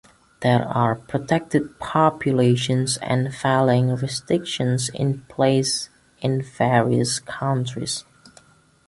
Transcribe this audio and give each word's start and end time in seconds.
There 0.41 0.67
are 0.67 0.95
protected 0.95 1.77
populations 1.77 2.97
and 3.03 3.31
felling 3.31 3.89
restrictions 3.97 4.89
in 4.89 5.21
place 5.29 5.89
in 6.21 6.41
various 6.41 7.19
countries. 7.19 8.03